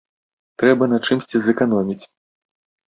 Трэба 0.63 0.89
на 0.93 0.97
чымсьці 1.05 1.37
зэканоміць. 1.49 2.03